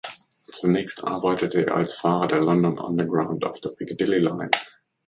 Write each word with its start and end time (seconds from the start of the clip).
Zunächst 0.39 1.03
arbeitete 1.05 1.63
er 1.67 1.75
als 1.75 1.93
Fahrer 1.93 2.25
der 2.27 2.41
London 2.41 2.79
Underground 2.79 3.45
auf 3.45 3.59
der 3.61 3.69
Piccadilly 3.69 4.17
Line. 4.17 4.49